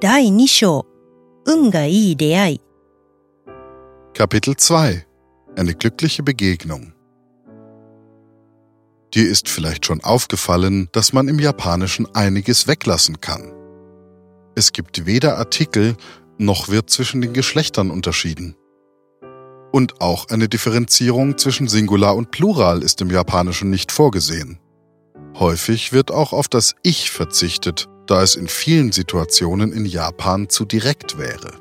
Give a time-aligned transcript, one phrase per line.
[0.00, 0.86] 第2章
[1.46, 2.60] 運がいい出会い
[4.14, 5.06] Kapitel 2
[5.56, 6.92] Eine glückliche Begegnung
[9.14, 13.52] Dir ist vielleicht schon aufgefallen, dass man im Japanischen einiges weglassen kann.
[14.54, 15.96] Es gibt weder Artikel,
[16.38, 18.56] noch wird zwischen den Geschlechtern unterschieden.
[19.70, 24.58] Und auch eine Differenzierung zwischen Singular und Plural ist im Japanischen nicht vorgesehen.
[25.38, 30.65] Häufig wird auch auf das Ich verzichtet, da es in vielen Situationen in Japan zu
[30.65, 31.51] direkt wäre.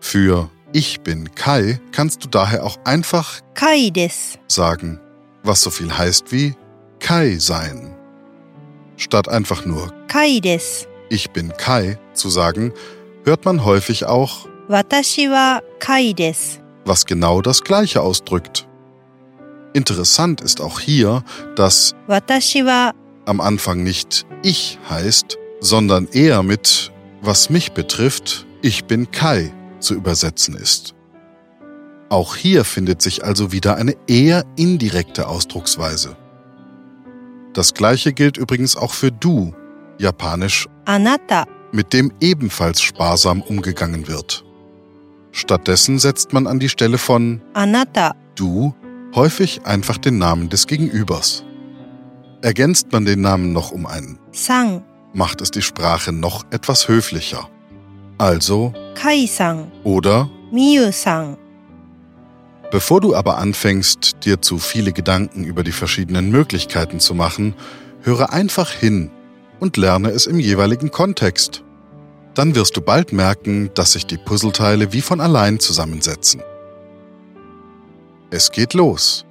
[0.00, 5.00] Für Ich bin Kai kannst du daher auch einfach Kai des sagen,
[5.42, 6.54] was so viel heißt wie
[7.00, 7.94] Kai sein.
[8.96, 12.72] Statt einfach nur Kai des Ich bin Kai zu sagen,
[13.24, 18.66] hört man häufig auch Watashi wa Kai des, was genau das gleiche ausdrückt.
[19.74, 21.22] Interessant ist auch hier,
[21.56, 22.92] dass Watashi wa
[23.26, 29.94] am Anfang nicht ich heißt, sondern eher mit Was mich betrifft, ich bin Kai zu
[29.94, 30.94] übersetzen ist.
[32.10, 36.16] Auch hier findet sich also wieder eine eher indirekte Ausdrucksweise.
[37.54, 39.54] Das gleiche gilt übrigens auch für du,
[39.98, 44.44] japanisch Anata, mit dem ebenfalls sparsam umgegangen wird.
[45.32, 48.74] Stattdessen setzt man an die Stelle von Anata, du,
[49.14, 51.42] häufig einfach den Namen des Gegenübers.
[52.42, 54.82] Ergänzt man den Namen noch um einen Sang
[55.14, 57.48] macht es die Sprache noch etwas höflicher.
[58.18, 61.36] Also Kaisang oder Miyu-san.
[62.70, 67.54] Bevor du aber anfängst, dir zu viele Gedanken über die verschiedenen Möglichkeiten zu machen,
[68.02, 69.10] höre einfach hin
[69.60, 71.62] und lerne es im jeweiligen Kontext.
[72.34, 76.42] Dann wirst du bald merken, dass sich die Puzzleteile wie von allein zusammensetzen.
[78.30, 79.24] Es geht los.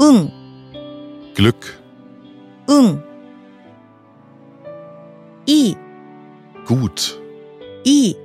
[0.00, 0.32] Un.
[1.36, 1.78] Glück.
[2.68, 3.02] Un.
[5.45, 5.77] いい、
[6.65, 7.19] gut,
[7.83, 8.17] いい。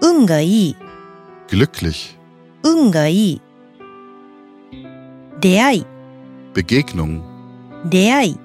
[0.00, 0.76] 運がいい、
[1.48, 2.16] glücklich,
[2.64, 3.42] 運がいい。
[5.40, 5.86] 出会い、
[6.54, 7.20] Begegnung,
[7.88, 8.38] 出会い。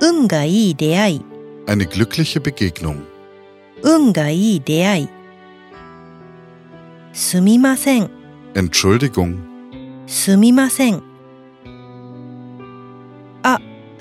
[0.00, 1.24] 運がいい出会い、
[1.66, 3.02] eine glückliche Begegnung,
[3.82, 5.08] 運がいい出会い。
[7.14, 8.10] すみません、
[8.54, 9.38] Entschuldigung,
[10.06, 11.09] すみません。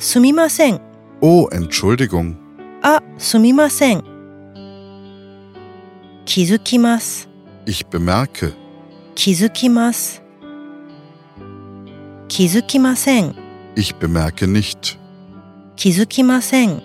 [0.01, 0.81] sumimasen.
[1.21, 2.37] Oh, Entschuldigung.
[2.83, 4.03] Ah, sumimasen.
[6.27, 7.29] Kizukimas.
[7.67, 8.53] Ich bemerke.
[9.15, 10.21] Kizukimas.
[12.29, 13.35] Kizukimasen.
[13.75, 14.99] Ich bemerke nicht.
[15.77, 16.81] Kizukimasen.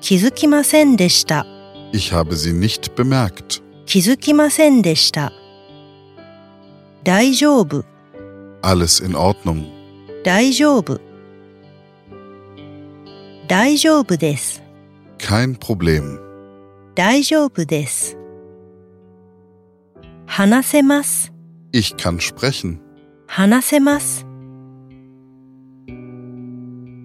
[0.00, 1.44] Kizukimasen deshita.
[1.92, 3.62] Ich habe sie nicht bemerkt.
[3.86, 5.30] Kizukimasen deshita.
[7.04, 7.82] Daijoubu.
[8.62, 9.66] Alles in Ordnung.
[10.23, 10.99] 大丈夫。
[13.47, 14.61] 大丈夫です。
[15.17, 16.19] kein Problem,
[16.95, 18.17] 大丈夫です。
[20.25, 21.31] 話せます。
[21.71, 22.77] ich kann sprechen,
[23.27, 24.25] 話せます。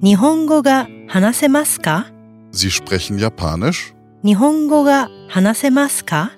[0.02, 2.10] 日本語が話せますか
[2.52, 3.94] Sie sprechen Japanisch?
[4.24, 6.32] 日本語が話せますか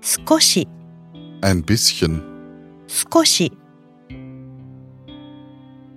[0.00, 0.66] 少し、
[1.42, 2.22] Ein bisschen,
[2.88, 3.52] 少し。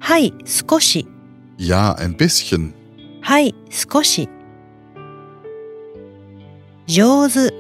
[0.01, 1.07] はい、少し。
[1.59, 2.73] ja, ein bisschen,
[3.21, 4.29] はい、少し。
[6.87, 7.55] 上手、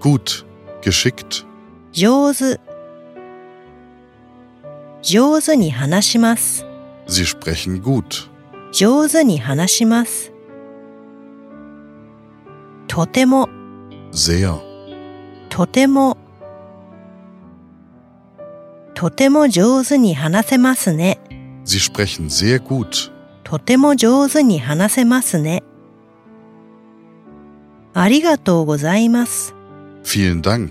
[0.00, 0.44] gut,
[0.80, 1.46] geschickt,
[1.92, 2.58] 上手。
[5.02, 6.66] 上手に話します。
[7.06, 8.28] Sie sprechen gut,
[8.72, 10.32] 上手に話します。
[12.88, 13.48] とても、
[14.12, 14.58] sehr,
[15.50, 16.16] とても、
[18.94, 21.20] とても上手に話せますね。
[21.66, 23.10] Sie sprechen sehr gut,
[23.42, 25.62] とても上手に話せますね。
[27.92, 29.54] ありがとうございます。
[30.04, 30.70] vielen Dank,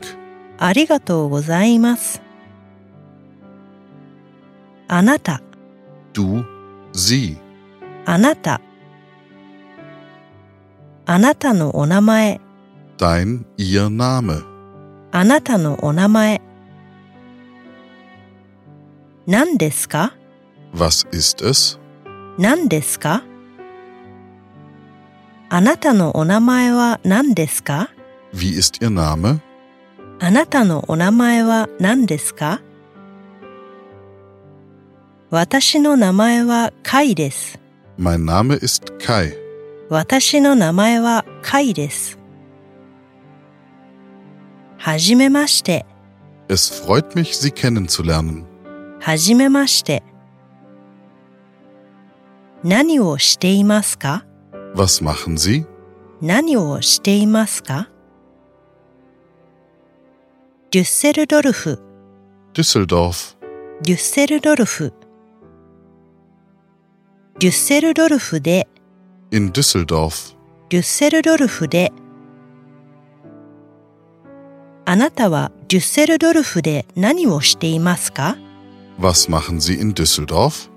[0.58, 2.22] ありがとうございます。
[4.88, 5.42] あなた、
[6.14, 6.44] du,
[6.94, 7.38] sie,
[8.06, 8.62] あなた。
[11.08, 12.40] あなたのお名前、
[12.98, 14.44] dein, ihr Name,
[15.12, 16.42] あなたのお名前。
[19.28, 20.14] 何ですか？
[20.75, 21.79] was ist es?
[22.39, 23.23] 何ですか
[25.49, 27.91] あなたのお名前は何ですか
[28.33, 29.41] Wie ist ihr Name?
[30.21, 32.61] あなたのお名前は何ですか
[35.31, 37.59] 私の名前はカイです。
[37.99, 39.37] Mein Name ist Kai,
[39.89, 42.19] 私の名前はカイです。
[44.77, 45.87] はじめまして、
[46.49, 48.45] es freut mich, Sie kennenzulernen.
[48.99, 50.03] はじめまして。
[52.68, 54.26] 何をしていますか
[54.74, 55.68] ？Was machen Sie?
[56.20, 57.90] 何をしていますか？
[60.72, 61.80] デュッセルドルフ、
[62.56, 63.38] Düsseldorf.
[63.84, 64.94] デュッセルドルフ。
[67.40, 68.68] デュッセルドルフで、
[69.32, 70.36] In Düsseldorf.
[70.70, 71.94] デュッセルドルフで。
[74.86, 78.38] あなたはデュッセルドルフで何をしていますか
[79.00, 80.72] ？Was machen Sie in Düsseldorf?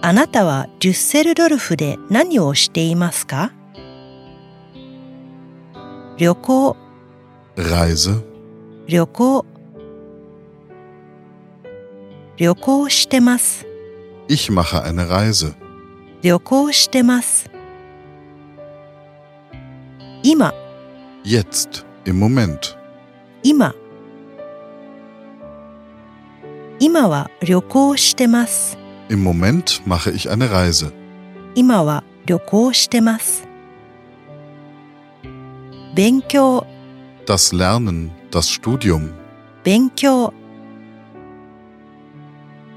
[0.00, 3.52] あなたはデュッセルドルフで何をしていますか？
[6.16, 6.76] 旅行、
[7.56, 8.22] Reise.
[8.86, 9.44] 旅行。
[12.36, 13.66] 旅行してます。
[14.28, 15.54] Ich mache eine Reise.
[16.22, 17.50] 旅行してます。
[20.22, 20.54] 今、
[21.24, 21.84] Jetzt.
[22.04, 22.76] Im Moment.
[23.42, 23.74] 今。
[26.80, 28.78] 今は旅行してます。
[29.09, 30.91] Im Moment mache ich eine Reise.
[31.55, 33.47] 今は旅行してます。
[35.95, 36.65] 勉強、
[37.25, 39.13] Das Lernen, das Studium.
[39.63, 40.33] 勉強。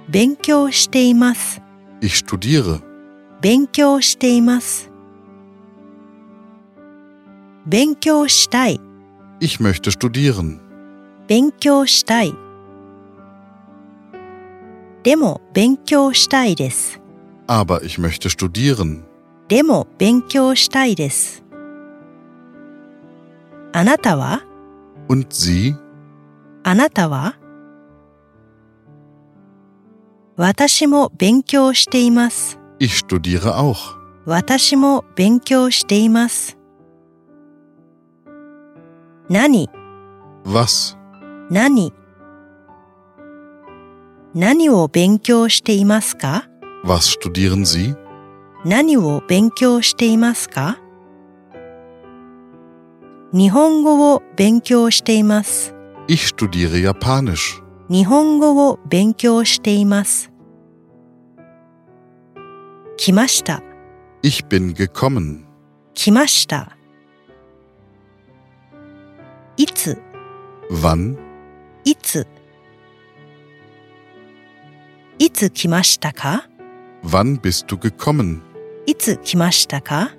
[0.08, 1.60] 勉強しています。
[2.00, 2.80] Ich studiere.
[3.40, 4.90] 勉強しています。
[7.66, 8.80] 勉強したい。
[9.40, 10.60] Ich möchte studieren.
[11.26, 12.34] 勉強したい。
[15.02, 17.00] でも勉強したいです。
[17.46, 19.04] Aber ich möchte studieren.
[19.48, 21.44] でも勉強したいです。
[23.72, 24.42] あなたは
[25.08, 25.74] Und Sie?
[26.64, 27.36] あなたは
[30.36, 32.58] 私も勉強しています。
[32.80, 33.96] Ich studiere auch.
[34.26, 36.58] 私も勉強しています。
[39.30, 39.70] 何
[40.44, 40.96] Was?
[41.50, 41.92] 何
[44.33, 46.47] 何を勉強していますか
[46.85, 47.95] ？Was studieren Sie?
[48.65, 50.77] 何を勉強していますか？
[53.33, 55.73] 日本語を勉強しています。
[56.07, 57.61] Ich studiere Japanisch.
[57.89, 60.31] 日本語を勉強しています。
[62.97, 63.61] 来ました。
[64.23, 65.45] Ich bin gekommen.
[65.93, 66.77] 来ました。
[69.57, 70.01] いつ、
[70.69, 71.17] Wann?
[71.83, 72.25] いつ？
[75.21, 76.41] Itsu kimashita ka?
[77.03, 78.41] Wann bist du gekommen?
[78.87, 80.09] Itsu kimashita ka?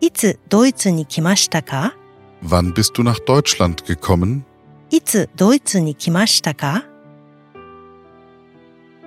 [0.00, 1.92] Itsu Doitsu ni kimashita ka?
[2.40, 4.46] Wann bist du nach Deutschland gekommen?
[4.90, 6.82] Itsu Doitsu ni kimashita ka?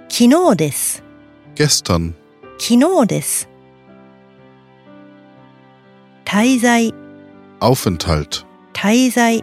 [0.07, 1.01] Kino desu.
[1.55, 2.13] Gestern.
[2.59, 3.47] Kino desu.
[6.25, 6.93] Taizai.
[7.59, 8.45] Aufenthalt.
[8.73, 9.41] Taizai.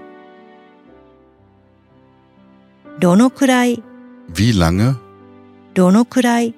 [3.03, 3.83] どのくらい、
[4.33, 4.95] Wie lange?
[5.75, 6.55] どのくらい？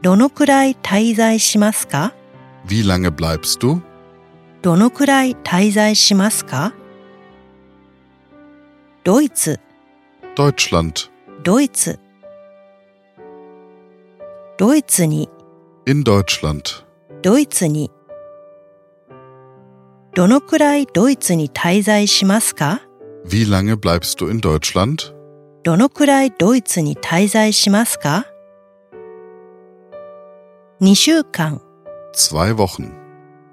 [0.00, 2.14] どのくらい滞在しますか
[2.66, 3.82] ？Wie lange bleibst du?
[4.62, 6.72] どのくらい滞在しますか？
[9.04, 9.60] ドイツ、
[10.34, 11.10] Deutschland.
[11.44, 11.98] ドイツ。
[14.56, 15.28] ドイツに、
[15.86, 16.62] In Deutschland.
[17.20, 17.90] ドイツに。
[20.14, 22.80] どのくらいドイツに滞在しますか？
[23.27, 25.13] Wie lange bleibst du in Deutschland?
[25.63, 28.25] どのくらいドイツに滞在しますか
[30.81, 31.61] ?2 週間、
[32.13, 32.91] Zwei Wochen.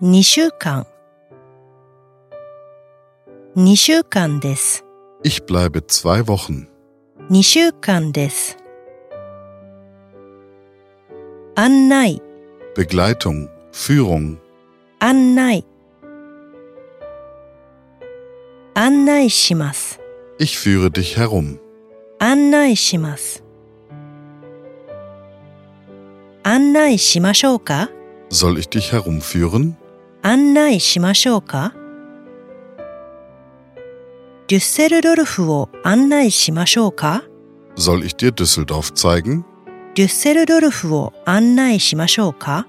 [0.02, 0.86] 2週間。
[3.56, 4.84] 2週間です。
[5.22, 6.66] Ich bleibe zwei Wochen.
[7.30, 8.56] 2週間です。
[11.54, 12.20] 案内、
[12.74, 13.48] Begleitung.
[13.72, 14.38] Führung.
[14.98, 15.64] 案内。
[18.74, 20.00] 案内します。
[20.38, 21.58] Ich führe dich herum.
[22.18, 23.42] 案内します。
[26.42, 27.90] 案内しましょうか
[28.30, 29.74] Soll ich dich herumführen?
[30.22, 31.74] 案内しましょうか
[34.48, 37.24] デュッセルドルフを案内しましょうか
[37.76, 39.44] Soll ich dir Düsseldorf zeigen?
[39.94, 42.66] デュッセルドルフを案内しましょうか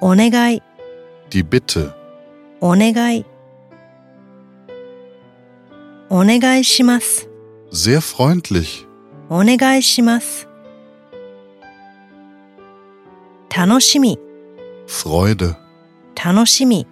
[0.00, 0.62] お願い、
[1.30, 1.92] Die Bitte.
[2.60, 3.24] お願い。
[6.11, 7.25] onegai shimasu.
[7.69, 8.85] Sehr freundlich.
[9.29, 10.45] Onegai shimasu.
[13.49, 14.17] Tanoshimi.
[14.87, 15.55] Freude.
[16.15, 16.85] Tanoshimi.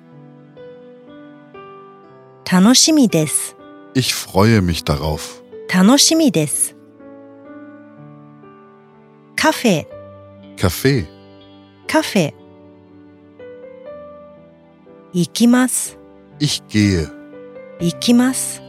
[2.46, 3.56] Tanoshimi desu.
[3.94, 5.44] Ich freue mich darauf.
[5.68, 6.74] Tanoshimi desu.
[9.36, 9.86] Kaffee.
[10.58, 11.06] Kaffee.
[11.88, 12.34] Kaffee.
[15.14, 15.98] Ikimasu.
[16.40, 17.12] Ich gehe.
[17.82, 18.69] Ikimasu.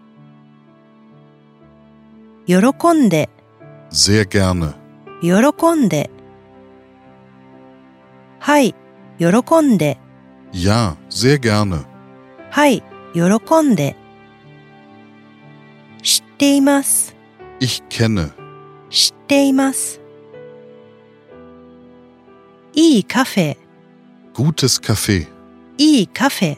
[2.51, 3.29] 喜んで、
[3.91, 4.73] Sehr gerne.
[5.21, 6.09] 喜んで。
[8.39, 8.75] はい、
[9.19, 9.97] 喜んで。
[10.51, 11.85] Ja, sehr gerne.
[12.49, 13.95] はい、喜んで。
[16.03, 17.15] 知っています。
[17.61, 18.31] Ich kenne.
[18.89, 20.01] 知っています。
[22.73, 23.57] いいカフェ、
[24.33, 25.25] Gutes Café.
[25.77, 26.57] いいカフェ。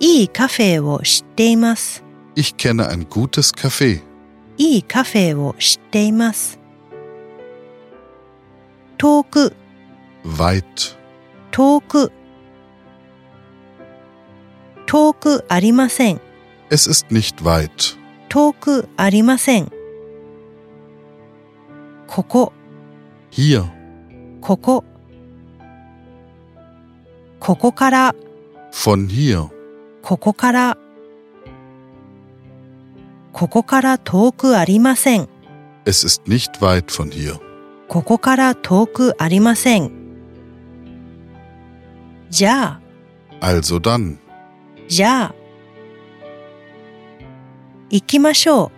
[0.00, 2.05] いいカフェを知っています。
[2.35, 4.01] Ich kenne ein gutes Café.
[4.57, 6.59] いいカフェを知っています。
[8.97, 9.55] 遠く、
[10.23, 10.95] Weit.
[11.51, 12.11] 遠く。
[14.85, 16.21] 遠くありません。
[16.69, 17.97] Es ist nicht weit.
[18.29, 19.71] 遠くありません。
[22.07, 22.53] ここ、
[23.31, 23.65] Hier.
[24.41, 24.83] ここ。
[27.39, 28.15] ここから、
[28.71, 29.49] Von hier.
[30.01, 30.77] ここから。
[33.35, 35.27] ここから遠くありません。
[35.85, 37.39] Es ist nicht weit von hier.
[37.87, 39.91] ここから遠くありません。
[42.29, 42.79] じゃ
[43.41, 44.17] あ、 Also dann.
[44.87, 45.35] じゃあ。
[47.89, 48.71] 行きましょ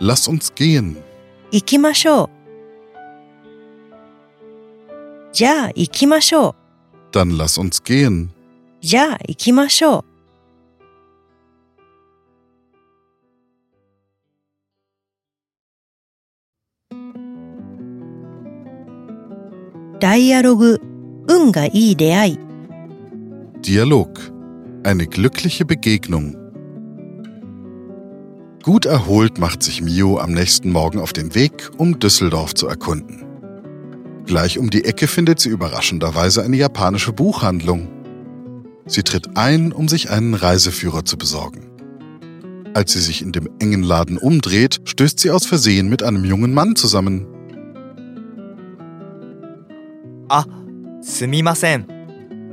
[0.00, 0.04] う。
[0.04, 0.96] Lass uns gehen.
[1.50, 2.30] 行きましょう。
[5.32, 6.56] じゃあ行きましょ
[7.12, 7.16] う。
[7.16, 8.28] Dann lass uns gehen.
[8.80, 10.11] じゃあ行きましょう。
[20.02, 20.80] ダイアログ、
[21.28, 22.38] 運がいい出会い。
[23.62, 24.08] Dialog.
[24.84, 26.36] Eine glückliche Begegnung.
[28.62, 33.24] Gut erholt macht sich Mio am nächsten Morgen auf den Weg, um Düsseldorf zu erkunden.
[34.26, 37.88] Gleich um die Ecke findet sie überraschenderweise eine japanische Buchhandlung.
[38.86, 41.70] Sie tritt ein, um sich einen Reiseführer zu besorgen.
[42.74, 46.52] Als sie sich in dem engen Laden umdreht, stößt sie aus Versehen mit einem jungen
[46.54, 47.26] Mann zusammen.
[50.35, 50.47] あ、
[51.03, 51.85] すみません。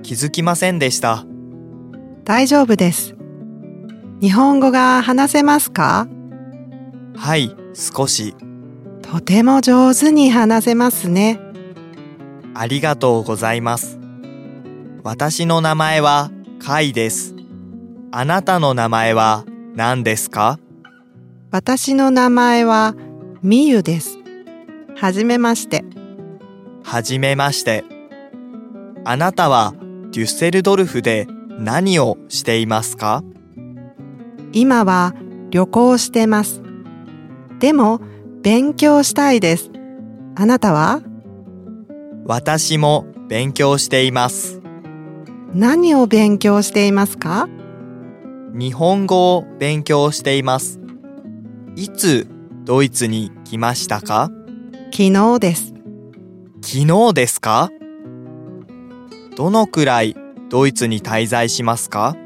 [0.02, 1.24] 気づきませんでした。
[2.24, 3.16] 大丈夫です。
[4.20, 6.06] 日本語が話せますか？
[7.16, 8.34] はい、少し。
[9.00, 11.40] とても上手に話せますね。
[12.54, 13.98] ありがとうございます。
[15.02, 17.34] 私の名前はカイです。
[18.12, 20.58] あなたの名前は何ですか？
[21.50, 22.94] 私の名前は
[23.42, 24.18] みゆです。
[24.96, 25.82] はじめまして。
[26.90, 27.84] はじめまして。
[29.04, 29.74] あなたは
[30.10, 33.22] デュッセルドルフで何をしていますか？
[34.52, 35.14] 今は
[35.50, 36.60] 旅行してます。
[37.60, 38.00] でも
[38.42, 39.70] 勉強したいです。
[40.34, 41.00] あなたは？
[42.24, 44.60] 私も勉強しています。
[45.54, 47.48] 何を勉強していますか？
[48.52, 50.80] 日本語を勉強しています。
[51.76, 52.26] いつ
[52.64, 54.32] ドイツに来ましたか？
[54.90, 55.69] 昨日です。
[56.62, 57.70] 昨日ですか？
[59.34, 60.14] どのくらい
[60.50, 62.16] ドイツに滞在しますか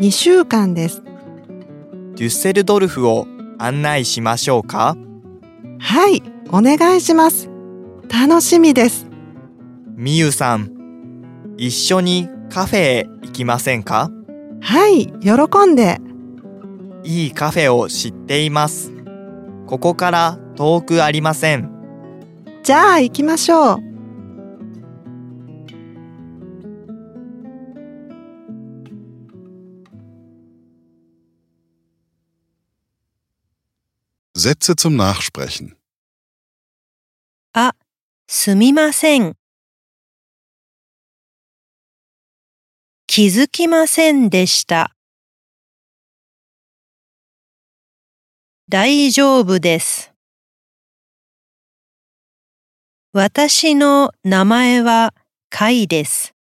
[0.00, 1.02] ？2週間です。
[1.02, 3.26] デュッセルドルフを
[3.58, 4.96] 案内しましょうか？
[5.78, 7.50] はい、お願いします。
[8.08, 9.06] 楽しみです。
[9.94, 14.10] みゆさん、一緒にカフェへ行きませんか？
[14.62, 16.00] はい、喜んで。
[17.04, 18.90] いいカフェを知っています。
[19.66, 21.73] ここから遠くありません。
[22.64, 23.78] じゃあ行きましょう。
[34.34, 35.76] Sätze zum Nachsprechen.
[38.26, 39.36] すみません。
[43.06, 44.96] 気づきませんでした。
[48.70, 50.13] 大丈夫です。
[53.16, 55.14] 私の名前は
[55.48, 56.34] カイです。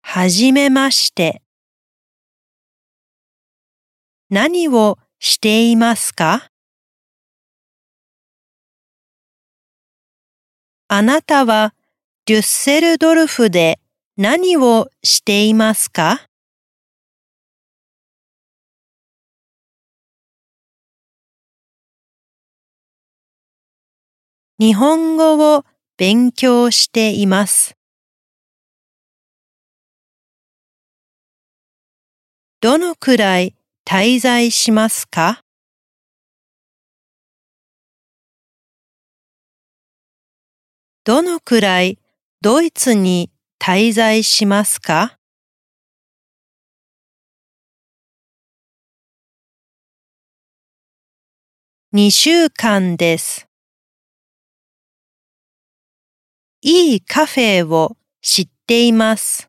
[0.00, 1.42] はじめまして。
[4.30, 6.46] 何をしていますか？
[10.86, 11.74] あなたは
[12.24, 13.80] デュッセルドルフで
[14.16, 16.29] 何をしていますか？
[24.62, 25.64] 日本語を
[25.96, 27.78] 勉強しています。
[32.60, 35.40] どのくらい滞在しますか？
[41.04, 41.98] どのくらい
[42.42, 45.16] ドイツに滞在しますか
[51.94, 53.49] ？2週間です。
[56.62, 59.48] いいカフェを知っています。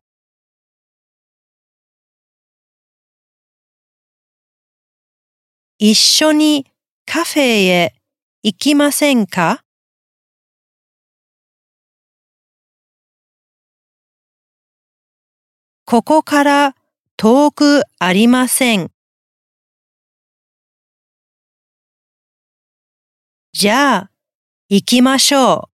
[5.78, 6.66] 一緒に
[7.04, 7.94] カフェへ
[8.42, 9.62] 行きませんか？
[15.84, 16.76] ここから
[17.18, 18.90] 遠くありません。
[23.52, 24.10] じゃあ、
[24.70, 25.71] 行きましょう。